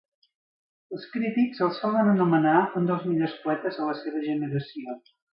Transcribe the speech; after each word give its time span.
Els 0.95 1.03
crítics 1.15 1.59
el 1.65 1.69
solen 1.79 2.09
anomenar 2.13 2.53
un 2.79 2.87
dels 2.91 3.05
millors 3.09 3.35
poetes 3.43 3.77
de 3.81 3.91
la 3.91 3.99
seva 3.99 4.23
generació. 4.25 4.97